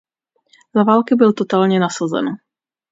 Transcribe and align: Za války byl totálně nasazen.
Za 0.75 0.83
války 0.83 1.15
byl 1.15 1.33
totálně 1.33 1.79
nasazen. 1.79 2.25